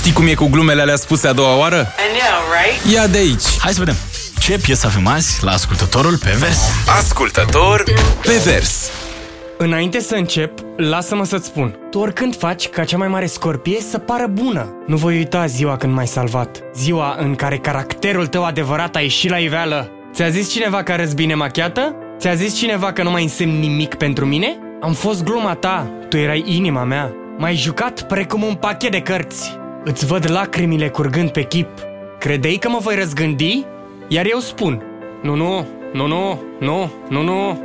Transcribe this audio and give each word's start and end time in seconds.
Știi 0.00 0.12
cum 0.12 0.26
e 0.26 0.34
cu 0.34 0.46
glumele 0.46 0.80
alea 0.80 0.96
spuse 0.96 1.28
a 1.28 1.32
doua 1.32 1.56
oară? 1.56 1.76
I 1.76 2.18
know, 2.18 2.40
right? 2.62 2.94
Ia 2.94 3.06
de 3.06 3.18
aici! 3.18 3.58
Hai 3.58 3.72
să 3.72 3.78
vedem. 3.78 3.94
Ce 4.38 4.58
piesă 4.58 4.86
avem 4.86 5.06
azi 5.06 5.44
la 5.44 5.50
ascultătorul 5.50 6.18
pe 6.18 6.34
vers? 6.38 6.58
Ascultător 6.98 7.82
pe 8.22 8.40
vers. 8.44 8.90
Înainte 9.58 10.00
să 10.00 10.14
încep, 10.14 10.58
lasă-mă 10.76 11.24
să-ți 11.24 11.46
spun. 11.46 11.78
Tu 11.90 11.98
oricând 11.98 12.36
faci 12.36 12.68
ca 12.68 12.84
cea 12.84 12.96
mai 12.96 13.08
mare 13.08 13.26
scorpie 13.26 13.80
să 13.90 13.98
pară 13.98 14.26
bună. 14.26 14.74
Nu 14.86 14.96
voi 14.96 15.16
uita 15.16 15.46
ziua 15.46 15.76
când 15.76 15.94
m-ai 15.94 16.06
salvat. 16.06 16.62
Ziua 16.74 17.16
în 17.18 17.34
care 17.34 17.58
caracterul 17.58 18.26
tău 18.26 18.44
adevărat 18.44 18.96
a 18.96 19.00
ieșit 19.00 19.30
la 19.30 19.38
iveală. 19.38 19.90
Ți-a 20.14 20.28
zis 20.28 20.50
cineva 20.50 20.82
că 20.82 20.92
arăți 20.92 21.14
bine 21.14 21.34
machiată? 21.34 21.94
Ți-a 22.18 22.34
zis 22.34 22.58
cineva 22.58 22.92
că 22.92 23.02
nu 23.02 23.10
mai 23.10 23.22
însemn 23.22 23.58
nimic 23.58 23.94
pentru 23.94 24.26
mine? 24.26 24.58
Am 24.82 24.92
fost 24.92 25.22
gluma 25.22 25.54
ta, 25.54 25.90
tu 26.08 26.16
erai 26.16 26.44
inima 26.46 26.84
mea. 26.84 27.12
M-ai 27.38 27.54
jucat 27.56 28.02
precum 28.02 28.42
un 28.42 28.54
pachet 28.54 28.90
de 28.90 29.00
cărți. 29.00 29.58
Îți 29.84 30.06
văd 30.06 30.30
lacrimile 30.30 30.88
curgând 30.88 31.30
pe 31.30 31.42
chip. 31.42 31.68
Credeai 32.18 32.56
că 32.60 32.68
mă 32.68 32.78
voi 32.80 32.94
răzgândi? 32.94 33.64
Iar 34.08 34.26
eu 34.30 34.38
spun, 34.38 34.82
nu, 35.22 35.34
nu, 35.34 35.66
nu, 35.92 36.06
nu, 36.06 36.40
nu, 36.58 36.90
nu, 37.08 37.22
nu, 37.22 37.58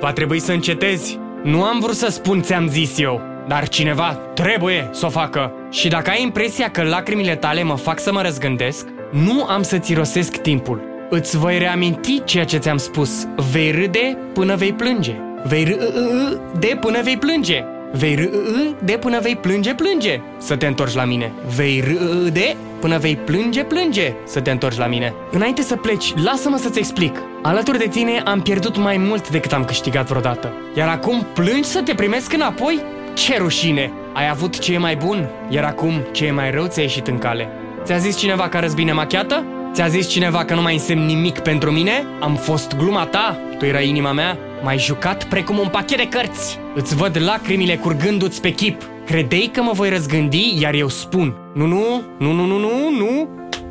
Va 0.00 0.12
trebui 0.12 0.38
să 0.38 0.52
încetezi. 0.52 1.18
Nu 1.42 1.62
am 1.62 1.80
vrut 1.80 1.94
să 1.94 2.08
spun 2.10 2.42
ți-am 2.42 2.68
zis 2.68 2.98
eu, 2.98 3.20
dar 3.48 3.68
cineva 3.68 4.18
trebuie 4.34 4.88
să 4.92 5.06
o 5.06 5.08
facă. 5.08 5.52
Și 5.70 5.88
dacă 5.88 6.10
ai 6.10 6.22
impresia 6.22 6.70
că 6.70 6.82
lacrimile 6.82 7.36
tale 7.36 7.62
mă 7.62 7.76
fac 7.76 8.00
să 8.00 8.12
mă 8.12 8.22
răzgândesc, 8.22 8.86
nu 9.10 9.44
am 9.44 9.62
să-ți 9.62 9.94
rosesc 9.94 10.36
timpul. 10.36 10.80
Îți 11.10 11.38
voi 11.38 11.58
reaminti 11.58 12.24
ceea 12.24 12.44
ce 12.44 12.58
ți-am 12.58 12.76
spus. 12.76 13.26
Vei 13.50 13.70
râde 13.70 14.18
până 14.32 14.56
vei 14.56 14.72
plânge. 14.72 15.14
Vei 15.46 15.64
râde 15.64 16.78
până 16.80 17.00
vei 17.02 17.16
plânge. 17.16 17.64
Vei 17.92 18.14
râde 18.14 18.96
până 18.96 19.18
vei 19.20 19.36
plânge, 19.36 19.74
plânge 19.74 20.20
Să 20.38 20.56
te 20.56 20.66
întorci 20.66 20.94
la 20.94 21.04
mine 21.04 21.32
Vei 21.56 21.84
râde 21.86 22.56
până 22.80 22.98
vei 22.98 23.16
plânge, 23.16 23.64
plânge 23.64 24.14
Să 24.24 24.40
te 24.40 24.50
întorci 24.50 24.76
la 24.76 24.86
mine 24.86 25.14
Înainte 25.30 25.62
să 25.62 25.76
pleci, 25.76 26.14
lasă-mă 26.24 26.56
să-ți 26.56 26.78
explic 26.78 27.22
Alături 27.42 27.78
de 27.78 27.86
tine 27.88 28.22
am 28.24 28.40
pierdut 28.40 28.76
mai 28.76 28.96
mult 28.96 29.30
decât 29.30 29.52
am 29.52 29.64
câștigat 29.64 30.06
vreodată 30.06 30.52
Iar 30.76 30.88
acum 30.88 31.26
plângi 31.34 31.68
să 31.68 31.82
te 31.82 31.94
primesc 31.94 32.32
înapoi? 32.32 32.82
Ce 33.14 33.36
rușine! 33.38 33.92
Ai 34.12 34.28
avut 34.28 34.58
ce 34.58 34.72
e 34.72 34.78
mai 34.78 34.96
bun, 34.96 35.28
iar 35.48 35.64
acum 35.64 35.92
ce 36.12 36.26
e 36.26 36.30
mai 36.30 36.50
rău 36.50 36.66
ți-a 36.66 36.82
ieșit 36.82 37.06
în 37.06 37.18
cale 37.18 37.48
Ți-a 37.84 37.96
zis 37.96 38.16
cineva 38.16 38.48
că 38.48 38.56
arăți 38.56 38.74
bine 38.74 38.92
machiată? 38.92 39.44
Ți-a 39.72 39.86
zis 39.86 40.08
cineva 40.08 40.44
că 40.44 40.54
nu 40.54 40.62
mai 40.62 40.72
însemn 40.72 41.04
nimic 41.04 41.38
pentru 41.38 41.70
mine? 41.70 42.04
Am 42.20 42.34
fost 42.34 42.76
gluma 42.76 43.04
ta? 43.04 43.38
Tu 43.58 43.64
erai 43.64 43.88
inima 43.88 44.12
mea? 44.12 44.38
M-ai 44.66 44.78
jucat 44.78 45.24
precum 45.24 45.58
un 45.58 45.68
pachet 45.68 45.98
de 45.98 46.08
cărți. 46.08 46.58
Îți 46.74 46.96
văd 46.96 47.16
lacrimile 47.20 47.76
curgându-ți 47.76 48.40
pe 48.40 48.50
chip. 48.50 48.82
Credei 49.04 49.50
că 49.52 49.62
mă 49.62 49.72
voi 49.72 49.88
răzgândi, 49.88 50.60
iar 50.60 50.74
eu 50.74 50.88
spun 50.88 51.36
Nu, 51.54 51.66
nu, 51.66 52.02
nu, 52.18 52.32
nu, 52.32 52.46
nu, 52.46 52.58
nu, 52.58 52.90
nu 52.98 53.28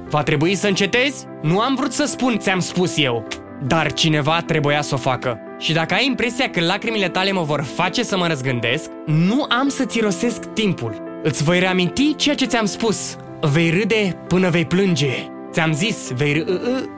Va 0.09 0.23
trebui 0.23 0.55
să 0.55 0.67
încetezi? 0.67 1.25
Nu 1.41 1.59
am 1.59 1.75
vrut 1.75 1.91
să 1.91 2.05
spun, 2.05 2.38
ți-am 2.38 2.59
spus 2.59 2.97
eu 2.97 3.27
Dar 3.67 3.93
cineva 3.93 4.41
trebuia 4.45 4.81
să 4.81 4.93
o 4.93 4.97
facă 4.97 5.39
și 5.59 5.73
dacă 5.73 5.93
ai 5.93 6.05
impresia 6.05 6.49
că 6.49 6.61
lacrimile 6.61 7.09
tale 7.09 7.31
mă 7.31 7.41
vor 7.41 7.63
face 7.75 8.03
să 8.03 8.17
mă 8.17 8.27
răzgândesc, 8.27 8.89
nu 9.05 9.45
am 9.49 9.67
să-ți 9.67 9.99
rosesc 9.99 10.45
timpul. 10.53 11.19
Îți 11.23 11.43
voi 11.43 11.59
reaminti 11.59 12.16
ceea 12.16 12.35
ce 12.35 12.45
ți-am 12.45 12.66
spus. 12.66 13.16
Vei 13.41 13.69
râde 13.69 14.17
până 14.27 14.49
vei 14.49 14.66
plânge. 14.66 15.13
Ți-am 15.51 15.73
zis, 15.73 16.11
vei 16.11 16.45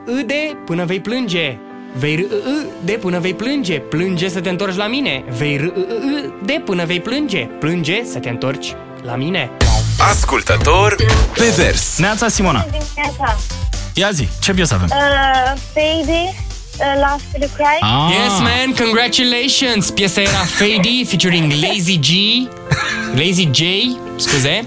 râde 0.06 0.58
până 0.64 0.84
vei 0.84 1.00
plânge. 1.00 1.58
Vei 1.92 2.16
râde 2.16 2.92
până 2.92 3.18
vei 3.18 3.34
plânge. 3.34 3.78
Plânge 3.78 4.28
să 4.28 4.40
te 4.40 4.48
întorci 4.48 4.76
la 4.76 4.86
mine. 4.86 5.24
Vei 5.38 5.56
râde 5.56 6.62
până 6.64 6.84
vei 6.84 7.00
plânge. 7.00 7.38
Plânge 7.38 8.02
să 8.12 8.18
te 8.18 8.28
întorci 8.28 8.74
la 9.02 9.14
mine. 9.16 9.50
Ascultător 10.10 10.94
pe 11.34 11.52
vers. 11.56 11.98
Neața 11.98 12.28
Simona. 12.28 12.60
Dimineața. 12.64 13.36
Ia 13.94 14.10
zi, 14.10 14.28
ce 14.40 14.52
piesă 14.52 14.74
avem? 14.74 14.88
Uh, 14.90 15.60
baby, 15.74 16.22
uh, 16.22 17.00
Last 17.00 17.24
Will 17.38 17.50
Cry. 17.54 17.78
Ah, 17.80 18.10
Yes, 18.10 18.38
man, 18.38 18.74
congratulations! 18.86 19.90
Piesa 19.90 20.20
era 20.20 20.30
Fady 20.38 21.04
featuring 21.04 21.52
Lazy 21.52 21.98
G, 21.98 22.08
Lazy 23.14 23.48
J, 23.52 23.60
scuze, 24.16 24.64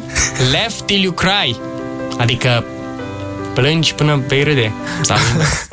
Left 0.52 0.82
Till 0.86 1.02
You 1.02 1.12
Cry. 1.14 1.56
Adică 2.18 2.64
plângi 3.54 3.94
până 3.94 4.22
vei 4.28 4.44
râde. 4.44 4.72
Sau 5.02 5.18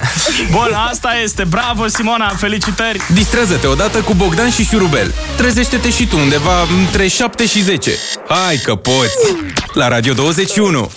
Bun, 0.50 0.72
asta 0.90 1.10
este. 1.22 1.44
Bravo, 1.44 1.86
Simona, 1.86 2.28
felicitări! 2.28 3.00
Distrează-te 3.12 3.66
odată 3.66 3.98
cu 3.98 4.14
Bogdan 4.14 4.50
și 4.50 4.64
Șurubel. 4.64 5.14
Trezește-te 5.36 5.90
și 5.90 6.06
tu 6.06 6.16
undeva 6.16 6.62
între 6.80 7.06
7 7.06 7.46
și 7.46 7.62
10. 7.62 7.90
Hai 8.28 8.56
că 8.56 8.74
poți! 8.74 9.34
La 9.72 9.88
Radio 9.88 10.12
21. 10.12 10.90